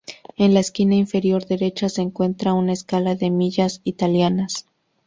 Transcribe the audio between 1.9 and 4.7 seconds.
encuentra una escala en millas italianas.